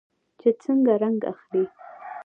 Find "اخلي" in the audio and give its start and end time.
1.31-1.63